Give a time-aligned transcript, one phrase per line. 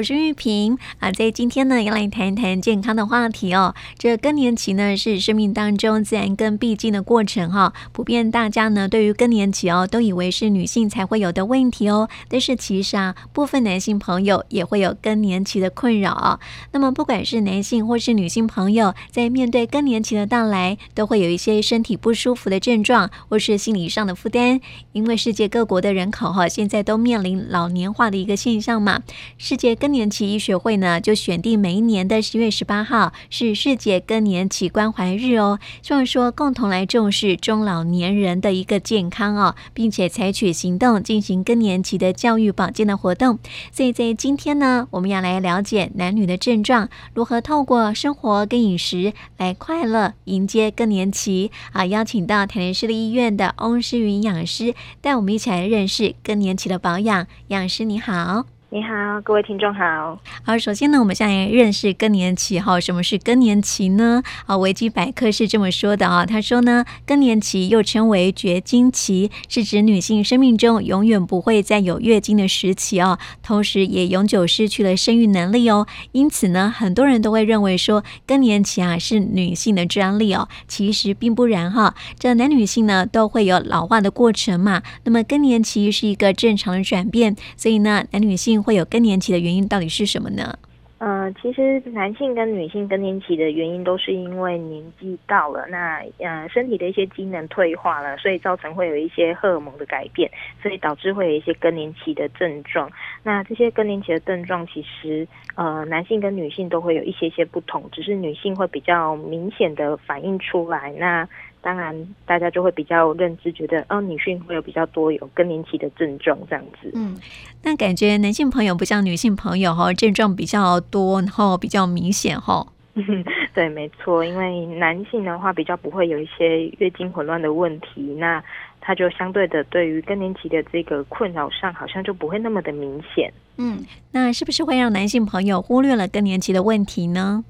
[0.00, 3.74] 我是玉萍啊，在今天呢，要来谈一谈健康的话题哦。
[3.98, 12.08] 这更年期呢，是生命当中自然跟必经的过程哈、普遍大家呢，对于更年期哦，都以为是女性才会有的问题哦。
[12.30, 16.40] 但是其实啊，部分男性朋友也会有更年期的困扰、哦。
[16.72, 24.62] 那么不管是男性或是女性朋友，在面对更年期的到来，都会有一些身体不舒服的症状，或是心理上的负担。
[24.92, 29.02] 因为世界各国的人口哈、现在都面临老年化的一个现象嘛，
[29.36, 43.40] 世界更更年期医学会呢，就选定每一年的十月十八号是世界更年期关怀日哦，希望说共同来重视中老年人的一个健康哦，并且采取行动进行更年期的教育保健的活动。
[43.72, 51.84] 所以在今天呢，我们要来了解男女的症状，如何透过生活跟饮食来快乐迎接更年期啊！
[51.84, 57.22] 邀请到台南市立医院的翁诗云营养师带我们一起来认识更年期的保养。
[57.48, 58.46] 营养师你好。
[58.72, 60.16] 你好，各位听众好。
[60.44, 62.78] 好，首先呢，我们先来认识更年期哈。
[62.78, 64.22] 什么是更年期呢？
[64.46, 66.24] 啊，维基百科是这么说的啊。
[66.24, 75.88] 他说呢，更年期又称为绝经期，是指女性生命中永远不会再有月经的时期哦，同时也永久失去了生育能力哦。
[76.12, 80.48] 因此呢，很多人都会认为说更年期啊是女性的专利哦。
[80.68, 84.80] 其实并不然哈，这男女性呢都会有老化的过程嘛。
[85.02, 88.59] 那么更年期是一个正常的转变，所以呢，男女性。
[88.62, 90.58] 会有更年期的原因到底是什么呢？
[90.98, 100.30] 呃，其实男性跟女性更年期的原因都是因为年纪到了，那呃身体的一些机能退化了，所以造成会有一些荷尔蒙的改变，
[100.62, 102.90] 所以导致会有一些更年期的症状。
[103.22, 110.92] 那这些更年期的症状其实呃男性跟女性都会有一些些不同，只是女性会比较明显的反映出来。
[110.98, 111.26] 那
[111.62, 111.94] 当然，
[112.24, 116.90] 大家就会比较认知，觉得哦，女性会有比较多有更年期的症状这样子。
[116.94, 117.18] 嗯，
[117.62, 122.66] 那感觉男性朋友不像女性朋友哈，症状比较多，然后比较明显哈。
[123.54, 128.42] 对，没错，因为男性的话比较不会有一些月经混乱的问题，那
[128.80, 133.32] 他就相对的对于更年期的这个困扰上，好像就不会那么的明显。
[133.58, 137.44] 嗯，那是不是会让男性朋友忽略了更年期的问题呢？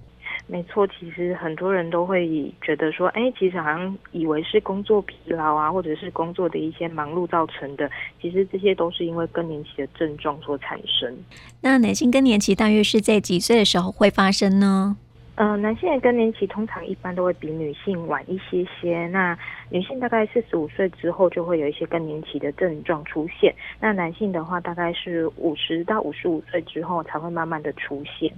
[0.53, 7.89] 没错，其实很多人都会觉得说，哎，其实好像以为是工作疲劳啊，或者是工作的一些忙碌造成的，
[8.21, 11.17] 其实这些都是因为更年期的症状所产生。
[11.61, 14.97] 那男性更年期大约是在几岁的时候会发生呢？
[15.37, 19.07] 呃，男性的更年期通常一般都会比女性晚一些些。
[19.07, 19.39] 那
[19.71, 28.31] 女性大概四十五岁之后就会有一些更年期的症状出现，那男性的话大概是五十到五十五岁之后才会慢慢的出现。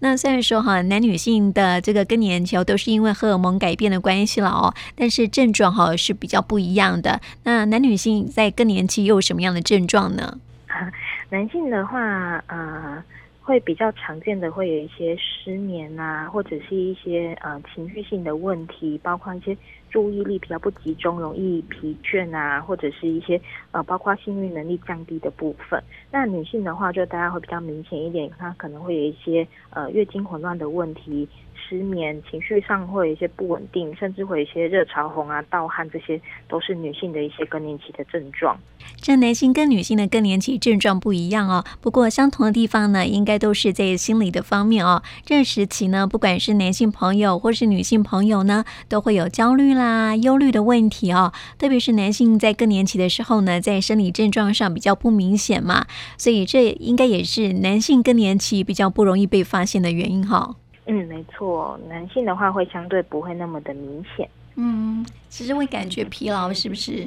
[0.00, 7.20] 那虽然说哈，男女性的这个更年期都是因为荷尔蒙改变的关系了哦，但是症状哈是比较不一样的。
[7.44, 10.38] 那男女性在更年期又有什么样的症状呢？
[11.30, 11.98] 男性的话，
[12.46, 13.02] 呃，
[13.40, 19.56] 会比较常见的会有一些失眠啊，或者是一些呃情绪性的问题，包括一些。
[19.96, 23.40] 注意力比较不集中，容易疲倦啊，或者是一些
[23.70, 25.82] 呃，包括幸运能力降低的部分。
[26.10, 31.26] 那女性的话，就大家会比较明显一点，她可能会有一些呃月经混乱的问题。
[31.68, 38.56] 失眠、情绪上会有一些不稳定，甚至会有一些热潮红啊、盗汗，这些都是女性的一些更年期的症状。
[39.00, 45.02] 这男性跟女性的更年期症状不一样哦，不过相同的地方呢，应该都是在心理的方面哦。
[45.24, 51.32] 这时期呢，不管是男性朋友或是女性朋友呢，都会有焦虑啦、忧虑的问题哦。
[51.58, 60.54] 特别是男性在更年期的时候呢，在生理症状上比较不明显嘛，所以这应该也是男性更年期比较不容易被发现的原因哈、
[60.86, 64.28] 嗯，没错，男性的话会相对不会那么的明显。
[64.54, 67.04] 嗯，其实会感觉疲劳，是不是？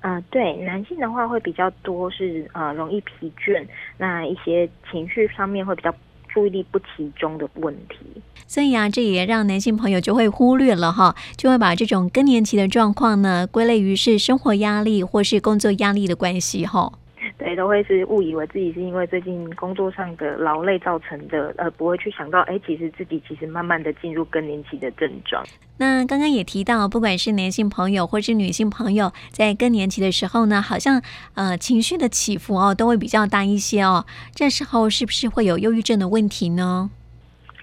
[0.00, 3.64] 嗯、呃，对，男性的话会比较多是呃容易疲倦，
[3.96, 5.94] 那一些情绪上面会比较
[6.28, 7.98] 注意力不集中的问题。
[8.48, 16.92] 所以啊，这也让男性朋友就会忽略了哈，就会把这种更年期的状况呢归类于是生活压力或是工作压力的关系哈。
[17.38, 25.42] 对，都会是误以为自己是因为最近工作上的劳累造成的，而不会去想到，哎，其实自己其实慢慢的进入更年期的症状。
[25.78, 31.02] 那刚刚也提到，不管是男性朋友或是女性朋友，在更年期的时候呢，好像
[31.34, 34.04] 呃情绪的起伏哦都会比较大一些哦。
[34.32, 36.90] 这时候是不是会有忧郁症的问题呢？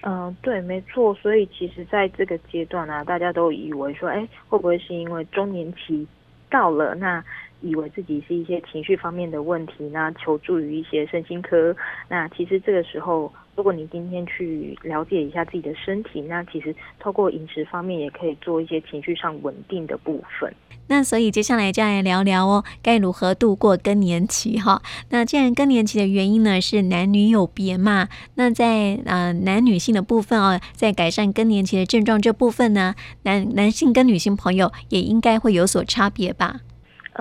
[0.02, 1.14] 嗯、呃，对，没错。
[1.14, 6.06] 所以其实在这个阶段呢、啊，大家都以为说，哎，会不会是因为中年期
[6.50, 7.24] 到了那？
[7.62, 11.74] 以为自己是一些情绪方面的问题，那求助于一些身心科。
[12.08, 20.52] 那其实这个时候，如果你今天去了解一下自己的身体，那其实透过饮食方面也可以做一些情绪上稳定的部分。
[20.88, 24.82] 那所以接下来就来聊聊哦，该如何度过更年期哈？
[25.10, 36.60] 那既然更年期的原因呢是男女有别嘛，那在呃男女性的部分哦，在改善更年期的症状这部分呢，男男性跟女性朋友也应该会有所差别吧？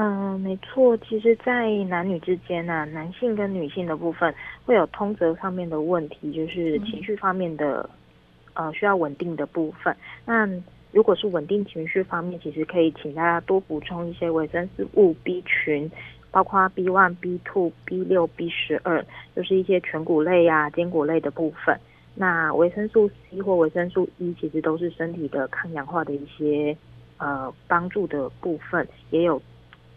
[0.01, 4.33] 嗯、呃，没错，其实，在男女之间呢、啊，男性跟女性的部分
[4.65, 7.89] 会有通则上面的问题，就是情绪方面的、
[8.53, 9.93] 嗯、呃需要稳定的部分。
[10.25, 10.47] 那
[10.93, 15.91] 如果是稳定情绪方面，其实可以请大家多补充一些维生素 B 群，
[16.31, 19.05] 包括 B one、B two、B 六、B 十二，
[19.35, 21.77] 就是一些全谷类呀、啊、坚果类的部分。
[22.15, 26.77] 那维生素 C 或维生素 E，其实都是身体的抗氧化的一些
[27.17, 29.41] 呃帮助的部分，也有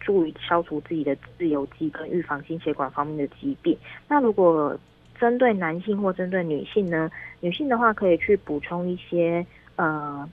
[0.03, 3.77] 助于消除自己的自由基跟预防心血管方面的疾病。
[4.07, 4.77] 那如果
[5.19, 7.09] 针对男性或针对女性呢？
[7.39, 9.45] 女性的话可以去补充一些
[9.77, 10.29] 呃。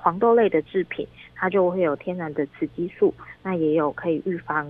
[0.00, 3.12] 黄豆类的制品，它就会有天然的雌激素，
[3.42, 4.64] 那也有可以预防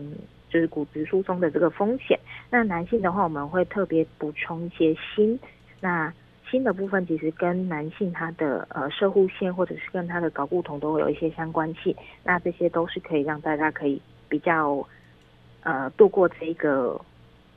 [0.48, 2.18] 就是骨质疏松的这个风险。
[2.50, 5.38] 那男性的话，我们会特别补充一些锌。
[5.80, 6.10] 那
[6.46, 11.94] 锌的部分其实跟男性他的呃射护腺或者是跟他的睾固酮都会有一些相关性。
[12.24, 14.86] 那这些都是可以让大家可以比较
[15.62, 17.00] 呃度过这个。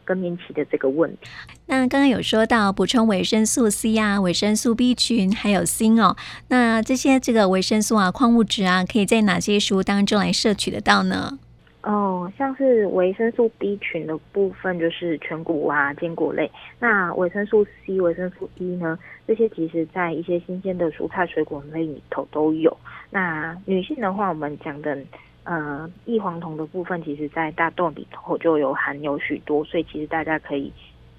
[0.04, 1.20] 更年期的这个问题，
[1.68, 6.18] 那刚刚有说到补充维生素 C 啊、维生素 B 群还有锌哦，
[6.50, 11.38] 那这些这个维生素啊、矿物质啊，可以在哪些食物当中来摄取得到呢？
[11.84, 16.52] 哦，像是维生素 B 群的部分，就是全谷啊、坚果类。
[16.80, 18.98] 那维生素 C、维生素 E 呢？
[19.28, 22.76] 这些其实在一些新鲜的蔬菜水果类里头都有。
[23.12, 24.98] 那女性的话，我们讲的。
[25.44, 30.72] 呃，异黄酮的部分，其实在大豆里头就有含有许多，所以其实大家可以，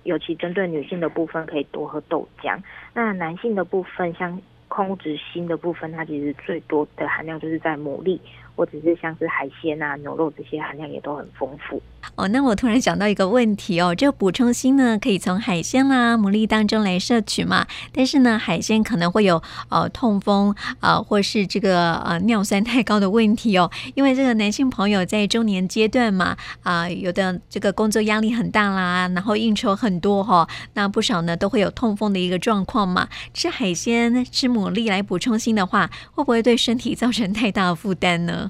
[0.04, 2.56] 尤其针对女性的部分，可以多喝豆浆。
[2.94, 8.18] 那男性的部分，像矿物质锌的部分，它其实最多的含量就是在牡蛎。
[8.54, 11.80] 或者是像是海鲜啊、牛肉这些含量也都很丰富
[12.14, 12.28] 哦。
[12.28, 17.66] 那我突然想到一个问题哦，这个补充锌呢，可以从海鲜啦、牡蛎当中来摄取嘛？
[17.92, 23.70] 但是呢，海鲜可能会有呃痛风啊、或是这个呃尿酸太高的问题哦。
[23.94, 33.08] 因为这个男性朋友在中年阶段嘛，啊、有的这个工作压力很大啦，然后应酬很多哈、哦，那不少呢都会有痛风的一个状况嘛。
[33.32, 38.41] 吃海鲜、吃牡蛎来补充锌的话，会不会对身体造成太大的负担呢？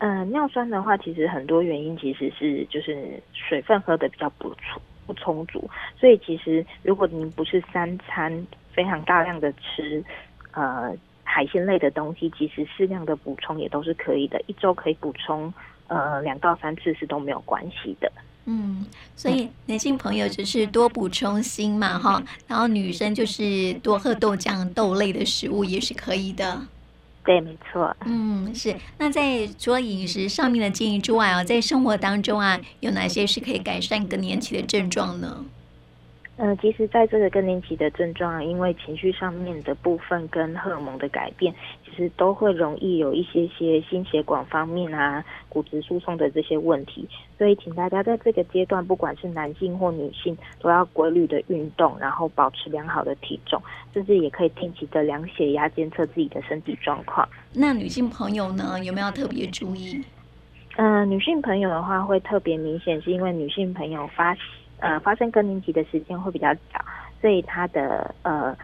[0.00, 5.68] 呃，尿酸的话，其实很多原因其实是就是水分喝的比较不充不充足，
[5.98, 10.02] 所以其实如果您不是三餐非常大量的吃
[10.52, 10.90] 呃
[11.22, 15.52] 海鲜类的东西，其实适量的补充也都是可以的，一周可以补充
[15.88, 18.10] 呃两到三次是都没有关系的。
[18.46, 26.58] 嗯，所以男性朋友就是多补充锌嘛哈，然后女生就是多喝豆浆豆类的食物也是可以的。
[27.30, 27.96] 对，没错。
[28.06, 28.74] 嗯，是。
[28.98, 35.44] 那在除了饮食上面的建议之外啊，在生活当中啊，有哪些是可以改善更年期的症状呢？
[36.40, 41.54] 呃，其实在这个更年期的症状啊，因为情绪上面的部分跟荷尔蒙的改变，
[41.84, 47.06] 其实都会容易有一些些心血管方面啊、骨质疏松的这些问题。
[47.36, 53.60] 所以，请大家在这个阶段，不管是男性或女性，都要规律的运动，然后保持良好的体重，
[53.92, 57.28] 甚至也可以定期的量血压，监测自己的身体状况。
[57.52, 60.02] 那女性朋友呢，有没有特别注意？
[60.76, 64.34] 嗯、呃，女性朋友的话会特别明显，是因为女性朋友发。
[64.80, 66.84] 呃，发生更年期的时间会比较早，
[67.20, 68.56] 所以他的呃。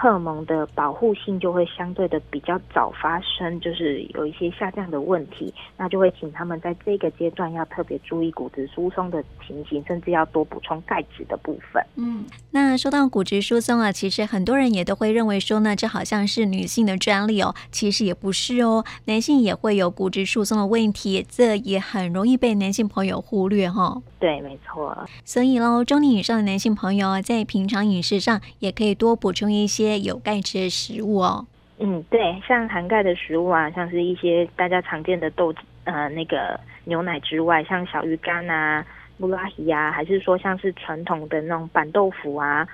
[0.00, 11.84] 荷尔蒙的保护性就会相对的比较早发生，就是有一些下降的问题，那就会请他们在这个阶段要特别注意骨质疏松的情形，甚至要多补充钙质的部分。
[11.96, 24.02] 嗯，那说到骨质疏松啊，其实很多人也都会认为说呢，这好像是女性的专利哦，其实也不是哦，男性也会有骨质疏松的问题，这也很容易被男性朋友忽略哈、哦。
[24.20, 24.96] 对，没错。
[25.24, 29.87] 所以喽，中年以上的男性朋友啊，在平常饮食上也可以多补充一些。
[29.96, 31.46] 有钙质的食物哦，
[31.78, 35.54] 嗯，对，像含钙的食物啊，像是一些大家常见的豆
[35.84, 38.84] 呃那个牛奶之外，像小鱼干啊、
[39.18, 42.66] 布拉提啊，还是说像是传统的那种板豆腐啊，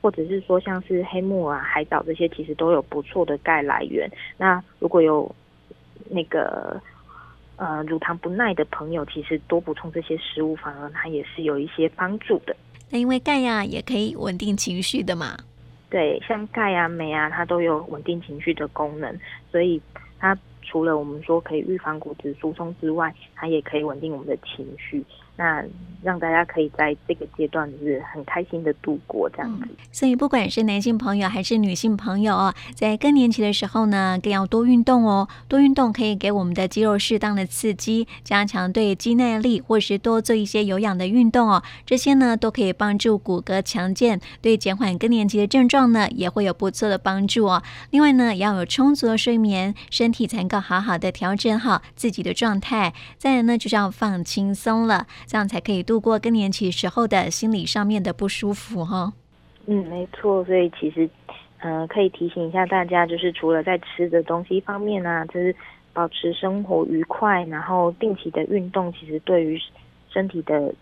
[0.00, 4.10] 或者是说像是黑木耳、海藻这些，其实都有不错的钙来源。
[4.36, 5.30] 那如果有
[6.08, 6.80] 那个
[7.56, 12.56] 呃乳糖不耐的朋友，其实多补充这些食物，反而它也是有一些帮助的。
[12.90, 15.36] 那因为钙呀，也可以稳定情绪的嘛。
[15.90, 19.18] 对，像钙啊、镁啊，它都有稳定情绪的功能，
[19.50, 19.80] 所以
[20.18, 25.02] 它除了我们说可以预防骨质疏松之外，它也可以稳定我们的情绪。
[25.38, 25.64] 那
[26.02, 29.68] 让大家可以在这个阶段是很开心的度过这样子。
[29.90, 35.28] 所以不管是男性朋友还是女性朋友哦，在更年期的时候呢，更要多运动哦。
[35.48, 41.62] 多运动可以给我们的肌肉适当的刺激，加强对肌耐力，或是多做一些有氧的运动哦。
[41.86, 47.62] 这些呢都可以帮助骨骼强健，对减缓更年期的症状呢也会有不错的帮助哦。
[47.90, 52.92] 另外呢，也要有充足的睡眠，身体才能够好好的调整好自己的状态。
[53.16, 55.06] 再来呢，就是要放轻松了。
[55.28, 59.12] 这样才可以度过更年期时候的心理上面的不舒服哈。
[59.66, 60.42] 嗯，没错。
[60.46, 61.06] 所以其实，
[61.58, 65.54] 呃，可以提醒一下大家，就是除了在吃的东西方面啊，就是
[65.92, 69.60] 保持生活愉快，然后定期的运动，其实对于
[70.10, 70.74] 身体的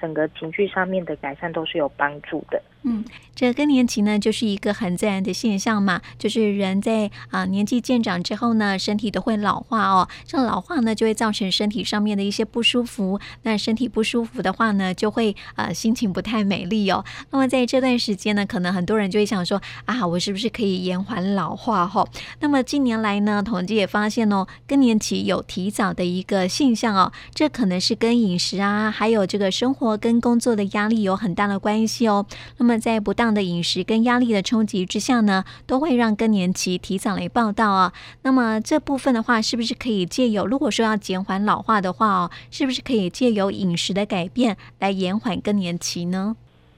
[0.00, 2.60] 整个情绪上面的改善都是有帮助的。
[2.86, 3.02] 嗯，
[3.34, 10.06] 这更年期呢，就是一个很自然的现象嘛，就是人在啊、年纪渐长之后呢，身体都会老化哦。
[10.26, 13.18] 这老化呢，就会造成身体上面的一些不舒服。
[13.44, 17.02] 那身体不舒服的话呢，就会呃心情不太美丽哦。
[17.30, 22.08] 那么在这段时间呢，可能很多人就会想说啊，我是不是可以延缓老化哈、哦？
[22.40, 32.26] 那么近年来呢，统计也发现哦，更年期有提早的一个现象哦，这可能是跟饮食啊，还有这个生活跟工作的压力有很大的关系哦。
[32.58, 37.92] 那么在不当的饮食跟压力的冲击之下呢，都会让更年期提早来报道啊。
[38.22, 46.36] 那么这部分的话，是不是可以借由如果说要减缓老化的话哦，是不是可以借由饮食的改变来延缓更年期呢？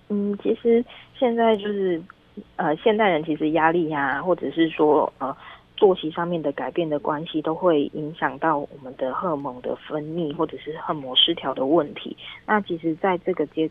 [0.08, 0.84] 嗯，其实
[1.18, 2.00] 现在就是
[2.56, 5.36] 呃，现代人其实压力呀、啊，或者是说呃
[5.76, 12.16] 作息上面的改变的关系，都会影响到我们的荷尔蒙的分泌，或者是荷尔蒙失调的问题。
[12.46, 13.68] 那其实在这个阶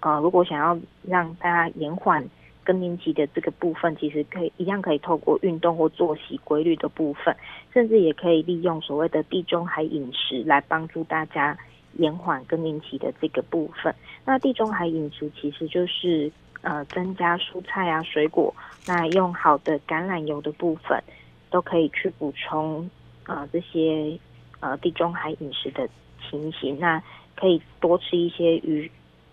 [0.00, 2.24] 呃，如果想要让大家延缓
[2.62, 7.34] 更年期的这个部分，其实可以一样可以透过运动或作息规律的部分，
[7.72, 11.58] 甚至也可以利用所谓的地中海饮食来帮助大家
[11.94, 13.92] 延缓更年期的这个部分。
[14.24, 18.54] 那地中海饮食其实就是呃增加蔬菜啊、水果，
[18.86, 21.02] 那用好的橄榄油的部分
[21.50, 22.88] 都可以去补充
[23.26, 24.16] 呃这些
[24.60, 25.88] 呃地中海饮食的
[26.30, 26.78] 情形。
[26.78, 27.02] 那
[27.34, 28.88] 可以多吃一些鱼。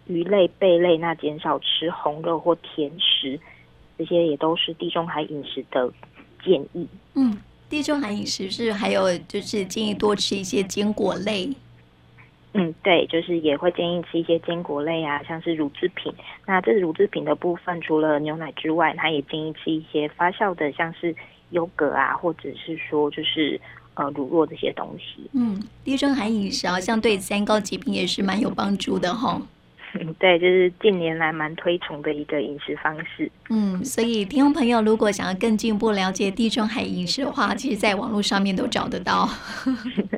[0.08, 3.40] 鱼类、贝类，那减少吃红肉或甜食，
[3.98, 5.92] 这些也都是地中海饮食的
[6.44, 6.88] 建议。
[7.16, 7.38] 嗯，
[7.70, 11.50] 地中海饮食是还有就是建议多吃一些坚果类。
[12.54, 16.14] 嗯，对，就是也会建议吃一些坚果类啊，像是乳制品。
[16.46, 21.14] 那这乳制品的部分，除了牛奶之外，它也建议吃一些发酵的，像是
[21.50, 23.60] 优格啊，或者是说就是
[23.96, 25.30] 呃乳酪这些东西。
[25.34, 29.42] 嗯，地中海饮食好像对三高疾病也是蛮有帮助的哈。
[30.20, 33.32] 对，就是近年来蛮推崇的一个饮食方式。
[33.50, 39.30] 嗯，所以听众朋友如果想要更进一步了解地中海饮食的话，其实在网络上面都找得到。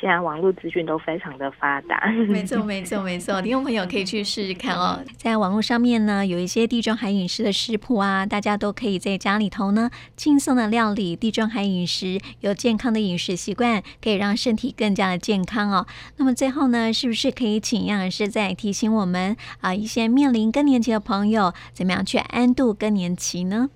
[0.00, 2.08] 现在网络资讯都非常的发达。
[2.28, 3.42] 没错，没错，没错。
[3.42, 15.86] 听众朋友可以去试试看哦，在网络上面呢，有一些地中海饮食的食谱啊，大家都可以在家里头呢轻松的料理地中海饮食，有健康的饮食习惯，可以让身体更加的健康哦。
[16.16, 23.70] 那么最后呢，是不是可以请营养师再提醒我们啊，一些面临更年期的朋友，怎么样去安度更年期呢？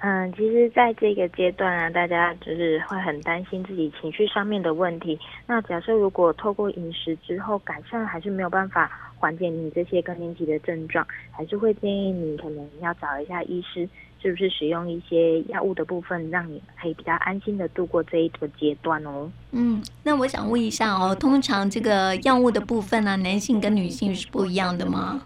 [0.00, 5.18] 嗯，其实，在这个阶段啊，大家就是会很担心自己情绪上面的问题。
[5.46, 13.88] 那假设如果透过饮食之后改善，还是没有办法缓解你这些更年期的症状，还是会建议你可能要找一下医师，
[14.22, 19.28] 是不是使用一些药物的部分，让你可以比较安心的度过这一个阶段哦。
[19.50, 25.20] 嗯，那我想问一下哦，通常这个药物的部分呢、啊，男性跟女性是不一样的吗？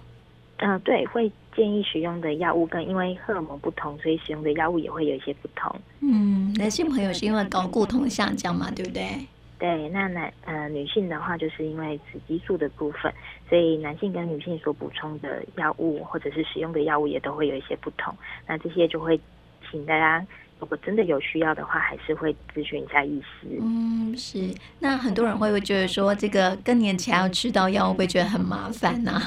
[0.57, 1.31] 嗯、呃，对，会。
[1.55, 5.75] 建议使用的药物跟因为荷尔蒙不同，所以使用的药物也会有一些不同。
[6.01, 9.07] 嗯，男性朋友是因为睾固酮下降嘛，对不对？
[9.59, 13.13] 对，那男呃女性的话，就是因为雌激素的部分，
[13.49, 18.13] 所以男性跟女性所补充的药物或者是使用的药物也都会有一些不同。
[18.47, 19.21] 那这些就会
[19.71, 20.27] 请大家，
[20.59, 23.47] 如果真的有需要的话，还是会咨询一下医师。
[23.61, 24.53] 嗯，是。
[24.81, 29.23] 那很多人会不会觉得说，这个更年期还要吃到药，会不会觉得很麻烦呢？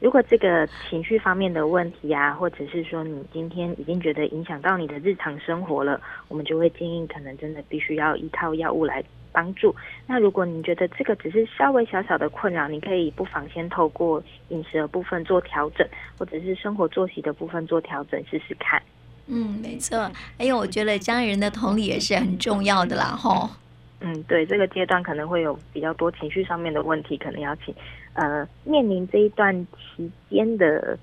[0.00, 9.02] 如果这个情绪方面的问题啊，或者是说你今天已经觉得影响到你的日常生活了，我们就会建议可能真的必须要依靠药物来
[9.32, 9.74] 帮助。
[10.06, 15.86] 那如果你觉得这个只是稍微小小的困扰，你可以不妨先透过饮食的部分做调整，
[16.18, 18.80] 或者是生活作息的部分做调整试试看。
[19.26, 20.10] 嗯，没错。
[20.38, 23.48] 还有，我觉得家人的同理也是很重要的啦，吼。
[24.04, 27.74] 嗯，对，这个阶段可能会有比较多情绪上面的问题，可能要请。
[28.12, 30.96] 呃，面临这一段期间的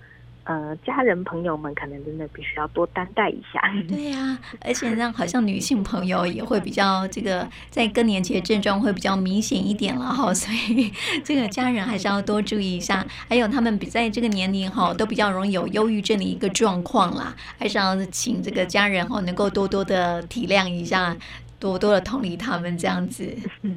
[0.44, 3.62] 呃，家人朋友们可能真的必须要多担待一下。
[3.88, 10.92] 对呀、 啊，而且让好像女性朋友也会比较这个在更年期的症状会比较明显一点了哈，所以
[11.24, 13.06] 这个家人还是要多注意一下。
[13.28, 21.16] 还有他们比在这个年龄哈都比较容易有忧郁症的一个状况啦，还是要请这个家人哈能够多多的体谅一下，
[21.62, 23.34] 多多的同理他们这样子。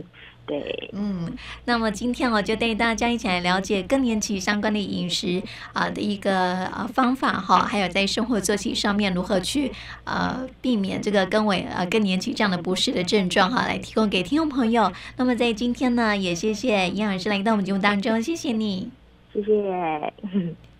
[0.46, 1.32] 对，嗯，
[1.64, 9.72] 那么今天我就带大家一起来了解更年期相关的饮食啊的一个呃方法哈，还有在生活作息上面如何去
[10.04, 14.92] 呃避免这个更为呃更年期这样的不适的症状哈，来提供给听众朋友。
[15.16, 18.90] 那么在今天呢，也谢谢营养师来到我们节目当中，谢谢你，
[19.32, 20.73] 谢谢。